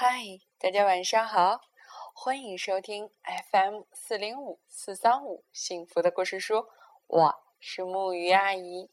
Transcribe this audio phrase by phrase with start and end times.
[0.00, 0.22] 嗨，
[0.60, 1.60] 大家晚上好，
[2.14, 3.10] 欢迎收听
[3.50, 6.68] FM 四零五四三五幸福的故事书，
[7.08, 8.92] 我是木鱼阿姨。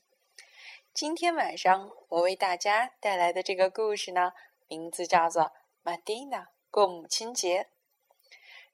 [0.96, 4.34] 今天晚上我为大家带来的这个故事呢，
[4.68, 5.44] 名字叫做
[5.84, 7.70] 《玛蒂娜过母亲节》。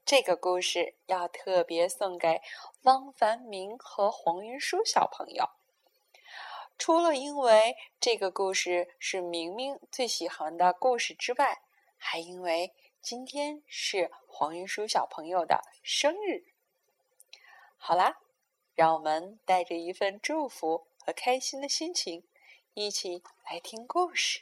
[0.06, 2.42] 这个故事要特别送给
[2.84, 5.50] 汪凡明和黄云舒小朋友。
[6.78, 11.64] 除了因为这个故事是明明最喜欢的故事之外，
[12.04, 16.46] 还因为今天是黄云舒小朋友的生日。
[17.78, 18.18] 好啦，
[18.74, 22.24] 让我们带着一份祝福和开心的心情，
[22.74, 24.42] 一起来听故事。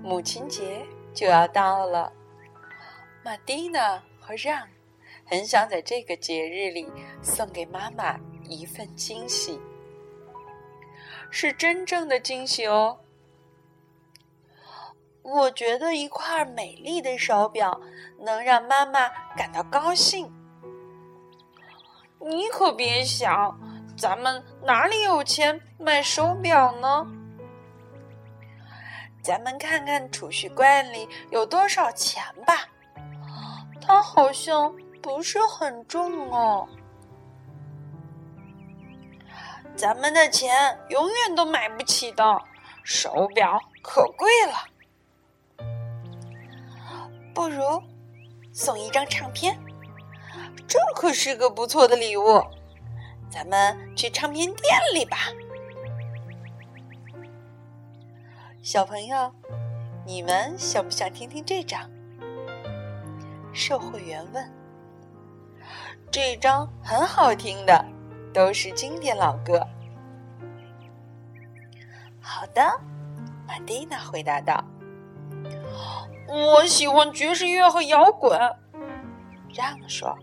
[0.00, 2.12] 母亲节就要到了，
[3.28, 4.66] 玛蒂娜和让
[5.26, 6.90] 很想在这个节日里
[7.22, 9.60] 送给妈妈一份惊喜，
[11.30, 12.98] 是真正的惊喜哦。
[15.20, 17.78] 我觉得一块美丽的手表
[18.18, 20.32] 能让妈妈感到高兴。
[22.18, 23.60] 你可别想，
[23.94, 27.06] 咱们哪里有钱买手表呢？
[29.22, 32.66] 咱们看看储蓄罐里有多少钱吧，
[33.88, 36.68] 它好像不是很重哦。
[39.74, 42.22] 咱们的钱永远都买不起的，
[42.84, 45.66] 手表可贵了。
[47.34, 47.82] 不如
[48.52, 49.58] 送一张唱片，
[50.66, 52.44] 这可是个不错的礼物。
[53.30, 55.16] 咱们去唱片店里吧。
[58.60, 59.32] 小朋友，
[60.04, 61.90] 你们想不想听听这张？
[63.58, 64.52] 售货员问。
[66.12, 67.84] 这张很好听的，
[68.32, 69.66] 都是经典老歌。
[72.20, 72.62] 好的，
[73.46, 74.64] 玛蒂娜回答道。
[76.28, 78.38] 我喜欢爵士乐和摇滚。
[79.52, 80.16] 让说，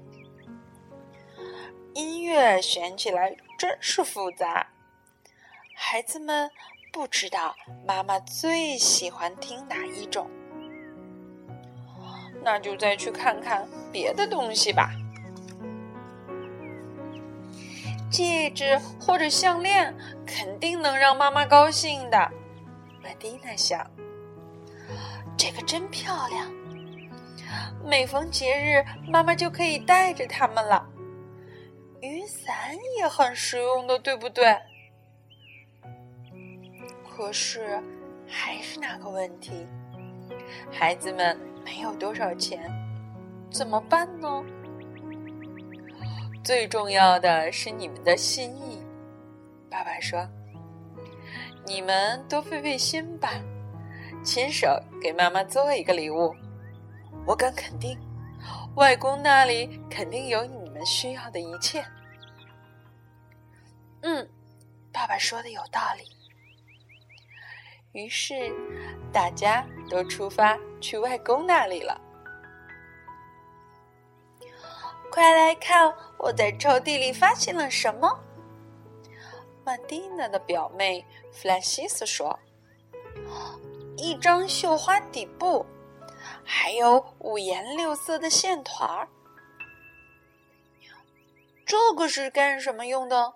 [1.94, 4.68] 音乐选起来真是复杂，
[5.76, 6.50] 孩子们。
[6.92, 7.54] 不知道
[7.86, 10.30] 妈妈最喜欢听哪一种，
[12.46, 14.92] 那就再去看看别的东西吧。
[18.12, 19.94] 戒指或者项链
[20.28, 22.18] 肯定能让妈妈高兴的。
[23.04, 23.90] 玛蒂娜想，
[25.36, 26.48] 这个真漂亮。
[27.84, 30.88] 每逢节日，妈妈就可以带着它们了。
[32.02, 32.54] 雨伞
[33.00, 34.56] 也很实用的，对不对？
[37.10, 37.82] 可是，
[38.28, 39.68] 还是那个问题，
[40.72, 42.72] 孩子们没有多少钱，
[43.50, 44.46] 怎么办呢？
[46.44, 48.86] 最重要的是你们的心意。
[49.68, 50.26] 爸爸说
[51.66, 53.32] ：“你们多费费心吧，
[54.24, 56.36] 亲手给妈妈做一个礼物。
[57.26, 57.98] 我敢肯定，
[58.76, 61.84] 外公那里肯定有你们需要的一切。”
[64.02, 64.30] 嗯，
[64.94, 66.15] 爸爸说的有道理。
[67.96, 68.54] 于是，
[69.14, 72.00] 大家都出发去外公那里了。
[75.10, 78.20] 快来看，我在抽屉里发现了什么！
[79.64, 82.38] 曼蒂娜的表妹弗兰西斯说
[83.96, 85.66] ：“一张绣花底布，
[86.44, 89.08] 还有五颜六色的线团儿。
[91.66, 93.34] 这个是干什么用的？”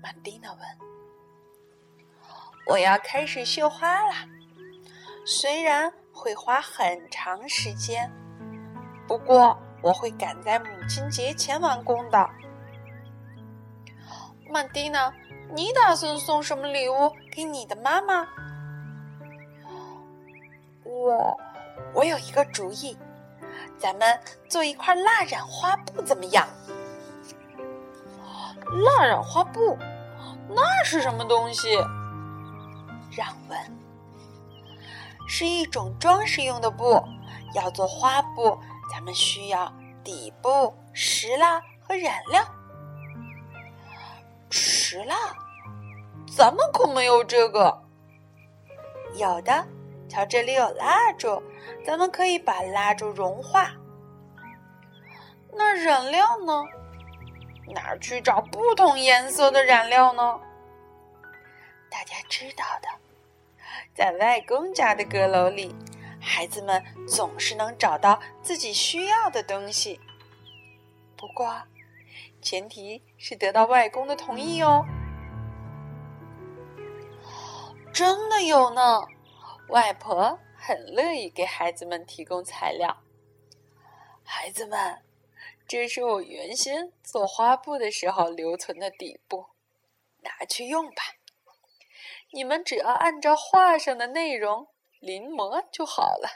[0.00, 0.87] 曼蒂娜问。
[2.68, 4.12] 我要开始绣花了，
[5.24, 8.12] 虽然会花很长时间，
[9.06, 12.28] 不过我会赶在母亲节前完工的。
[14.50, 15.10] 曼蒂娜，
[15.54, 18.28] 你打算送什么礼物给你的妈妈？
[20.84, 21.40] 我，
[21.94, 22.98] 我有一个主意，
[23.78, 26.46] 咱们做一块蜡染花布怎么样？
[28.84, 29.78] 蜡染花布，
[30.50, 31.78] 那是什么东西？
[33.18, 33.58] 让纹，
[35.26, 37.02] 是一种装饰用的布。
[37.54, 38.56] 要做花布，
[38.92, 39.72] 咱们需要
[40.04, 42.44] 底布、石蜡和染料。
[44.50, 45.16] 石蜡，
[46.36, 47.82] 咱们可没有这个。
[49.14, 49.66] 有的，
[50.08, 51.42] 瞧这里有蜡烛，
[51.84, 53.72] 咱们可以把蜡烛融化。
[55.52, 56.62] 那染料呢？
[57.74, 60.38] 哪儿去找不同颜色的染料呢？
[61.90, 62.88] 大家知道的。
[63.98, 65.74] 在外公家的阁楼里，
[66.20, 70.00] 孩子们总是能找到自己需要的东西。
[71.16, 71.64] 不过，
[72.40, 74.86] 前提是得到外公的同意哦。
[77.92, 79.02] 真的有呢，
[79.66, 83.02] 外婆很乐意给孩子们提供材料。
[84.22, 85.02] 孩子们，
[85.66, 89.46] 这是我原先做花布的时候留存的底布，
[90.20, 91.17] 拿去用吧。
[92.30, 96.28] 你们只要按照画上的内容临摹就好了。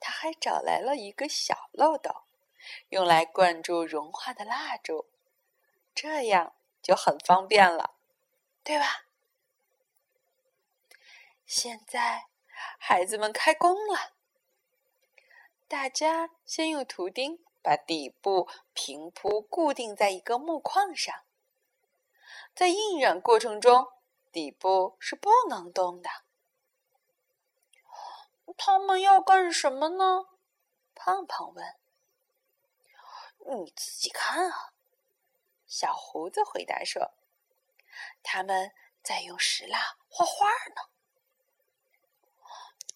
[0.00, 2.22] 他还找来了一个小漏斗。
[2.88, 5.06] 用来灌注融化的蜡烛，
[5.94, 7.94] 这样就很方便了，
[8.62, 9.04] 对吧？
[11.44, 12.28] 现在
[12.78, 14.14] 孩子们开工了，
[15.68, 21.14] 大家先用图钉把底部平铺固定在一个木框上，
[22.54, 23.88] 在印染过程中，
[24.34, 26.10] 底部是不能动的。
[28.56, 30.26] 他们要干什么呢？
[30.92, 31.76] 胖胖问。
[33.46, 34.72] 你自己看啊，
[35.68, 37.12] 小胡子回答说
[38.24, 38.72] ：“他们
[39.04, 40.90] 在用石蜡画画呢。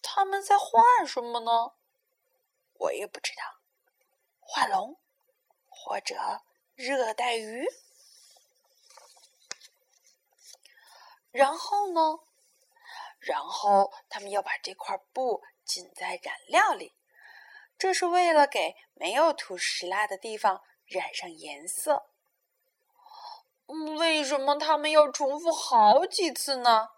[0.01, 1.73] 他们在画什么呢？
[2.73, 3.61] 我也不知道。
[4.41, 4.99] 画龙，
[5.69, 6.41] 或者
[6.75, 7.65] 热带鱼。
[11.31, 12.19] 然后呢？
[13.19, 16.93] 然后他们要把这块布浸在染料里。”
[17.77, 22.07] 这是为了给没有涂石蜡的地方染上颜色。
[23.97, 26.89] 为什么他们要重复好几次呢？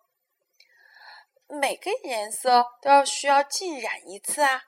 [1.47, 4.63] 每个颜色都要需要浸染一次啊！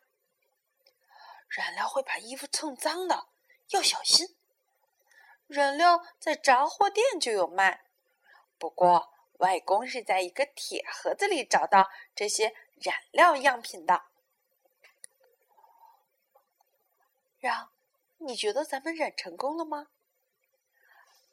[1.48, 3.28] 染料会把衣服蹭脏的，
[3.70, 4.36] 要小心。
[5.48, 7.86] 染料在杂货店就有卖，
[8.60, 9.13] 不过
[9.44, 14.06] 外公是在一个铁盒子里找到这些染料样品的。
[17.40, 17.72] 让，
[18.20, 19.90] 你觉得咱们染成功了吗？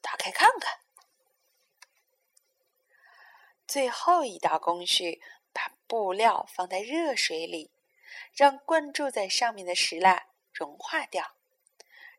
[0.01, 0.81] 打开看看。
[3.65, 5.23] 最后一道工序，
[5.53, 7.71] 把布料放在热水里，
[8.35, 11.37] 让灌注在上面的石蜡融化掉，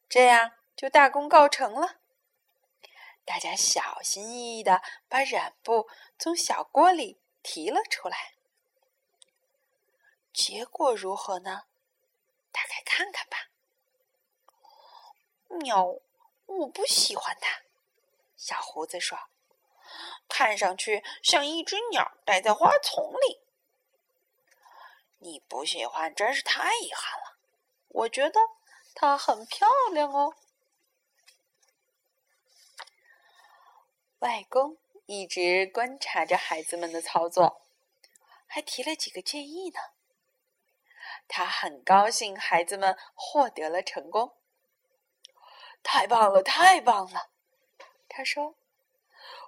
[0.08, 2.01] 这样就大功告成了。
[3.32, 5.88] 大家小心翼翼的把染布
[6.20, 8.34] 从小锅里提了出来，
[10.34, 11.64] 结果如何呢？
[12.52, 13.48] 打开看看吧。
[15.48, 15.96] 喵，
[16.46, 17.62] 我不喜欢它。
[18.36, 19.18] 小胡子说
[20.28, 23.40] ：“看上去像一只鸟待在花丛里。”
[25.20, 27.38] 你不喜欢真是太遗憾了。
[27.88, 28.42] 我觉得
[28.94, 30.36] 它很漂亮哦。
[34.22, 34.78] 外公
[35.08, 37.64] 一直观察着孩子们的操作，
[38.46, 39.80] 还提了几个建议呢。
[41.28, 44.34] 他很高兴孩子们获得了成功。
[45.82, 47.32] 太棒了，太棒了！
[48.08, 48.56] 他说：“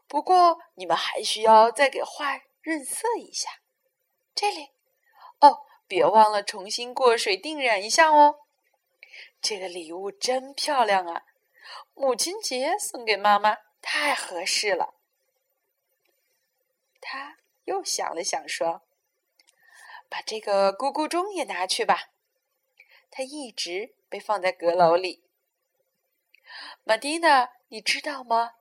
[0.09, 3.61] 不过你们还需要再给画润色一下。
[4.33, 4.71] 这里，
[5.39, 8.39] 哦，别忘了重新过水定染一下哦。
[9.39, 11.25] 这个礼物真漂亮啊！
[11.93, 14.95] 母亲节送给妈妈太合适了。”
[16.99, 18.81] 他又想了想，说
[20.09, 22.09] ：“把这个咕咕钟也拿去吧。
[23.11, 25.23] 它一直被放在阁楼里。”
[26.83, 28.55] 玛蒂娜，你知道吗？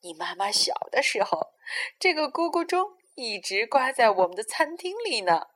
[0.00, 1.54] 你妈妈小的时候，
[1.98, 5.48] 这个咕咕钟一直挂在我们的餐厅里呢。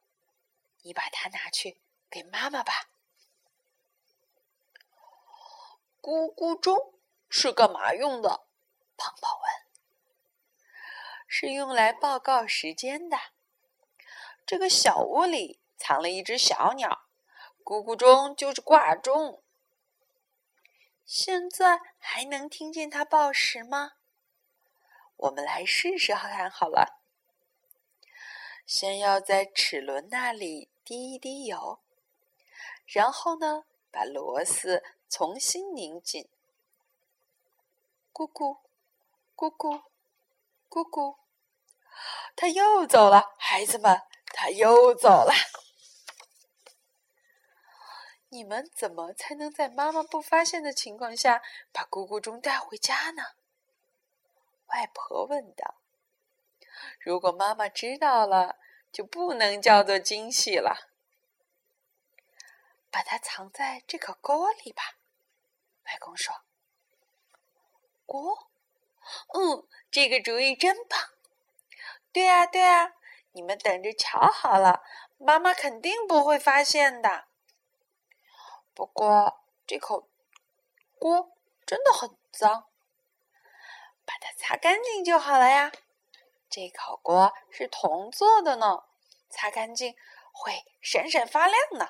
[0.83, 2.88] 你把它拿去给妈妈吧。
[6.00, 6.95] 咕咕钟
[7.28, 8.48] 是干嘛用的？
[8.99, 9.67] 胖胖问。
[11.26, 13.17] 是用来报告时间的。
[14.45, 17.07] 这个小屋里藏了一只小鸟，
[17.64, 19.43] 咕咕钟就是挂钟。
[21.07, 23.93] 现在还能听见它报时吗？
[25.17, 27.00] 我们来试试看好了。
[28.67, 31.81] 先要在齿轮那里滴一滴油，
[32.87, 36.28] 然后呢，把螺丝重新拧紧。
[38.12, 38.59] 咕咕，
[39.38, 39.85] 咕咕，
[40.68, 41.16] 咕咕，
[42.35, 44.02] 他又走了，孩子们，
[44.35, 45.33] 他又走了。
[48.30, 51.40] 你们怎么才能在妈妈不发现的情况下
[51.71, 53.23] 把咕咕钟带回家呢？
[54.66, 55.76] 外婆问道。
[56.99, 58.57] 如果妈妈知道了，
[58.90, 60.90] 就不能叫做惊喜了。
[62.90, 64.83] 把它藏在这个锅里吧，
[65.85, 66.35] 外公说。
[68.04, 68.48] 锅？
[69.35, 70.99] 嗯，这个主意真棒。
[72.12, 72.93] 对啊，对啊，
[73.33, 74.83] 你们等着瞧好了，
[75.19, 77.27] 妈妈肯定不会发现的。
[78.75, 80.09] 不过这口
[80.99, 81.33] 锅
[81.67, 82.67] 真的很脏，
[84.05, 85.73] 把它擦干净就好了呀。
[86.49, 88.85] 这口锅是铜做的呢，
[89.29, 89.95] 擦干净
[90.33, 91.88] 会闪闪发亮呢。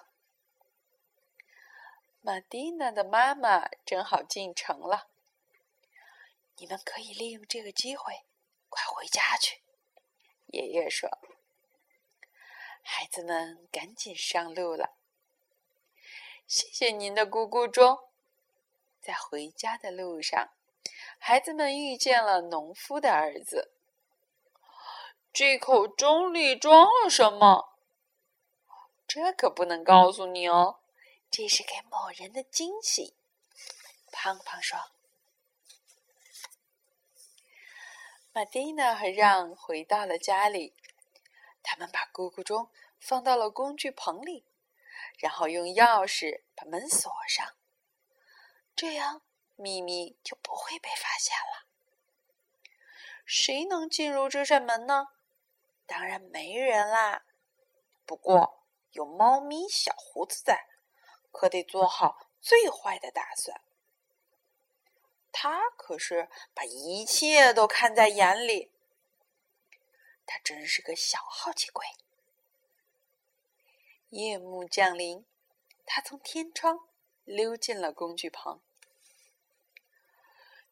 [2.21, 5.09] 玛蒂娜的妈妈正好进城了，
[6.61, 8.25] 你们可以利用这个机会，
[8.69, 9.63] 快回家去。
[10.47, 11.09] 爷爷说
[12.83, 14.97] ：“孩子们赶紧上路了。”
[16.49, 17.99] 谢谢您的咕咕钟。
[19.01, 20.51] 在回家的路上，
[21.19, 23.73] 孩子们遇见了农夫的儿子。
[25.33, 27.77] 这口钟里装了什么？
[29.07, 30.81] 这可不能告诉你哦。
[31.31, 33.15] 这是给某人的惊喜，
[34.11, 34.79] 胖胖说。
[38.33, 40.75] 玛蒂娜和让回到了家里，
[41.63, 42.71] 他们把咕咕钟
[43.01, 44.47] 放到了工具棚里，
[45.19, 47.55] 然后用钥匙把门锁上，
[48.77, 49.23] 这样
[49.57, 51.67] 秘密就不会被发现了。
[53.25, 55.09] 谁能进入这扇门呢？
[55.87, 57.25] 当然没人啦。
[58.07, 60.67] 不过有猫咪小胡子在。
[61.31, 63.61] 可得做好最坏的打算。
[65.41, 68.73] 他可是把一切都看在眼里。
[70.27, 71.87] 他真是个小好奇鬼。
[74.09, 75.25] 夜幕降临，
[75.87, 76.89] 他从天窗
[77.25, 78.61] 溜进了工具棚。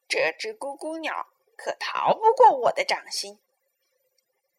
[0.05, 3.39] 这只咕咕鸟可逃不过我的掌心。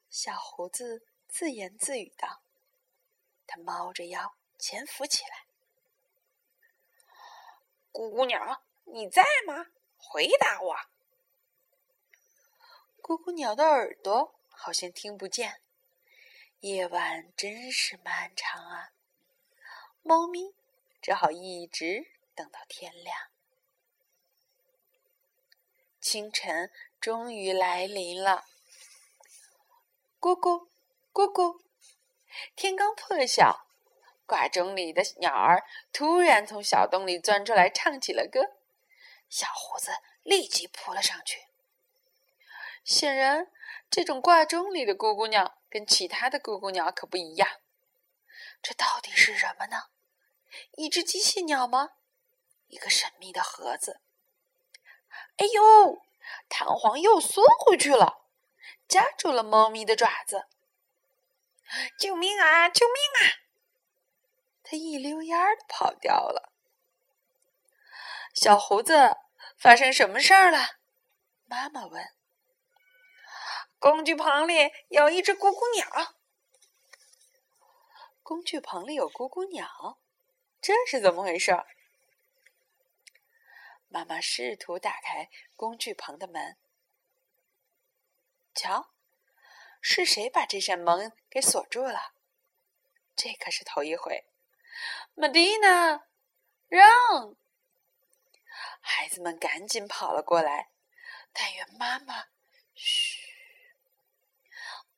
[0.08, 2.40] 小胡子自言自语道
[3.46, 5.44] ：“他猫着腰潜伏起来。”
[7.92, 9.66] 咕咕鸟，你在吗？
[9.98, 10.76] 回答我。
[13.02, 15.60] 咕咕鸟的耳朵好像听不见。
[16.60, 18.90] 夜晚真是漫长啊！
[20.02, 20.54] 猫咪
[21.00, 23.16] 只好一直等到天亮。
[26.00, 28.44] 清晨终于来临了。
[30.20, 30.68] 咕咕
[31.12, 31.60] 咕咕，
[32.56, 33.66] 天刚破晓。
[34.26, 38.57] 挂钟里的鸟儿突然从小洞里钻出来，唱起了歌。
[39.28, 39.92] 小胡子
[40.22, 41.48] 立即扑了上去。
[42.84, 43.50] 显然，
[43.90, 47.60] 这种挂钟里的咕咕鸟跟其他的咕咕鸟可不一样。
[48.62, 49.88] 这到底是什么呢？
[50.76, 51.90] 一只机器鸟吗？
[52.68, 54.00] 一个神秘的盒子？
[55.36, 56.02] 哎呦！
[56.48, 58.26] 弹簧又缩回去了，
[58.86, 60.46] 夹住了猫咪的爪子。
[61.98, 62.68] 救命啊！
[62.68, 63.44] 救命啊！
[64.62, 66.47] 他一溜烟儿的跑掉了。
[68.40, 69.16] 小胡子，
[69.56, 70.78] 发生什么事儿了？
[71.46, 72.14] 妈妈问。
[73.80, 76.14] 工具棚里有一只咕咕鸟。
[78.22, 79.98] 工具棚里有咕咕鸟，
[80.60, 81.64] 这是怎么回事？
[83.88, 86.56] 妈妈试图打开工具棚的门。
[88.54, 88.92] 瞧，
[89.80, 92.12] 是谁把这扇门给锁住了？
[93.16, 94.28] 这可是头一回。
[95.16, 96.04] 玛蒂娜，
[96.68, 97.34] 让！
[98.80, 100.70] 孩子们赶紧跑了过来。
[101.32, 102.26] 但愿妈妈，
[102.74, 103.28] 嘘！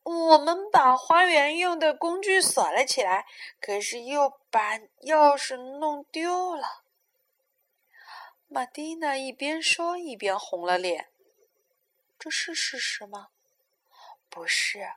[0.03, 3.27] 我们把花园用的工具锁了起来，
[3.61, 6.85] 可是又把钥匙弄丢了。
[8.49, 11.11] 玛蒂娜一边说一边红了脸。
[12.19, 13.29] 这是事实吗？
[14.29, 14.93] 不是。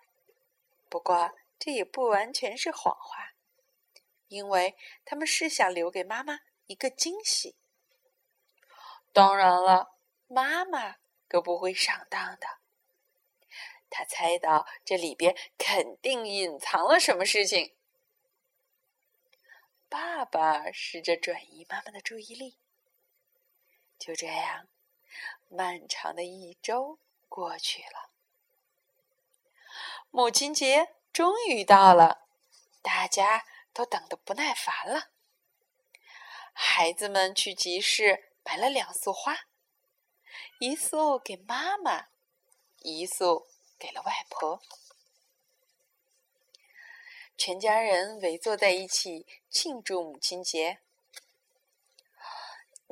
[0.89, 3.33] 不过这也不完全是谎话。
[4.29, 7.55] 因为他们是想留给妈妈一个惊喜。
[9.13, 9.95] 当然了，
[10.27, 10.97] 妈妈
[11.29, 12.47] 可不会上当的。
[13.89, 17.75] 他猜到这里边肯定隐藏了什么事情。
[19.87, 22.57] 爸爸试着转移妈妈的注意力。
[23.97, 24.67] 就这样，
[25.47, 28.09] 漫长的一周过去了。
[30.09, 32.27] 母亲节终于到了，
[32.81, 33.45] 大家。
[33.75, 35.09] 都等得不耐烦了。
[36.53, 39.35] 孩子们去集市买了两束花，
[40.59, 42.07] 一束给妈妈，
[42.79, 43.47] 一束
[43.79, 44.61] 给了外婆。
[47.35, 50.81] 全家人围坐在一起庆祝母亲节。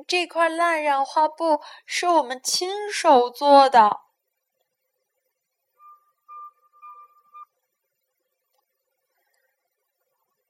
[0.08, 4.00] 这块蜡染花布是我们亲手做的。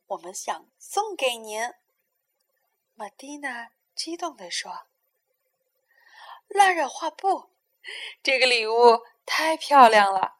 [0.06, 1.72] 我们想送给您，
[2.94, 4.86] 玛蒂娜激动地说
[6.54, 7.50] ：“蜡染画布，
[8.22, 10.36] 这个礼物太漂亮了！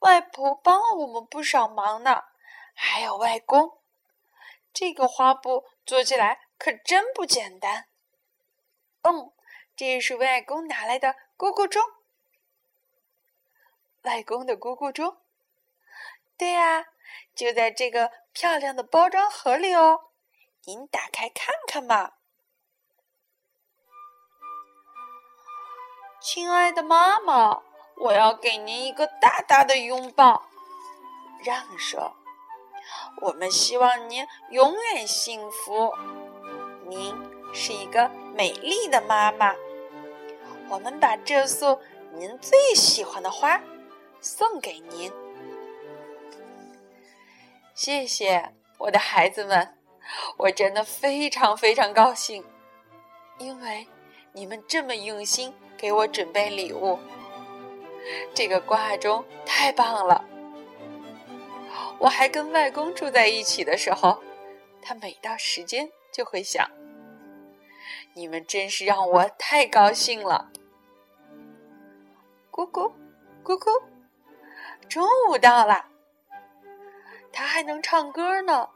[0.00, 2.24] 外婆帮了我们不少忙呢，
[2.74, 3.80] 还有外公。
[4.72, 7.88] 这个花布做起来可真不简单。
[9.02, 9.32] 嗯，
[9.74, 11.82] 这是外公拿来的咕咕钟。
[14.02, 15.16] 外公的咕咕钟？
[16.36, 16.84] 对呀，
[17.34, 20.10] 就在这个漂亮的包装盒里哦。
[20.64, 22.17] 您打开看看吧。
[26.20, 27.62] 亲爱的妈妈，
[27.96, 30.42] 我要给您一个大大的拥抱。
[31.44, 32.12] 让说
[33.22, 35.94] ：“我们希望您永远幸福。
[36.88, 37.14] 您
[37.54, 39.54] 是一个美丽的妈妈。
[40.68, 41.78] 我们把这束
[42.12, 43.60] 您最喜欢的花
[44.20, 45.12] 送给您。
[47.74, 49.78] 谢谢我的孩子们，
[50.36, 52.44] 我真的非常非常高兴，
[53.38, 53.86] 因为
[54.32, 56.98] 你们这么用心。”给我准备礼物，
[58.34, 60.24] 这个挂钟太棒了！
[62.00, 64.20] 我还跟外公住在一起的时候，
[64.82, 66.68] 他每到时间就会想：
[68.12, 70.50] 你们真是让我太高兴了。
[72.50, 72.92] 咕咕
[73.44, 73.82] 咕咕，
[74.88, 75.86] 中午到了，
[77.32, 78.68] 他还能唱歌呢，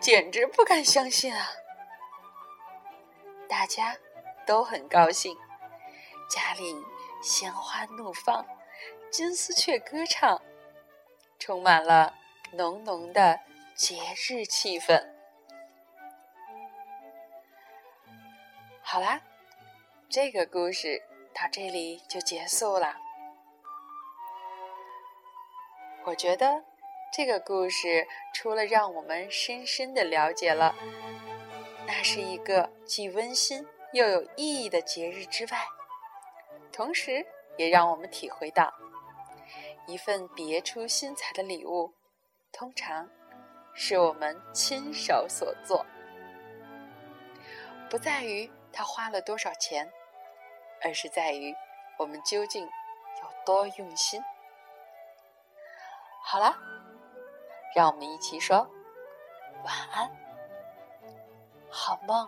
[0.00, 1.46] 简直不敢相信啊！
[3.48, 3.96] 大家
[4.44, 5.36] 都很高兴。
[6.30, 6.76] 家里
[7.20, 8.46] 鲜花怒放，
[9.10, 10.40] 金丝雀歌唱，
[11.40, 12.14] 充满了
[12.52, 13.40] 浓浓的
[13.74, 15.04] 节日气氛。
[18.80, 19.20] 好啦，
[20.08, 21.02] 这个故事
[21.34, 22.96] 到这里就结束了。
[26.04, 26.64] 我觉得
[27.12, 30.74] 这个故事除了让我们深深的了解了
[31.86, 35.66] 那是一个既温馨又有意义的节日之外，
[36.72, 38.72] 同时，也让我们体会到，
[39.86, 41.92] 一份别出心裁的礼物，
[42.52, 43.08] 通常
[43.74, 45.84] 是我们亲手所做，
[47.90, 49.92] 不在于他花了多少钱，
[50.82, 51.54] 而是在于
[51.98, 54.22] 我们究竟有多用心。
[56.22, 56.56] 好了，
[57.74, 58.68] 让我们一起说
[59.64, 60.10] 晚安，
[61.68, 62.26] 好梦。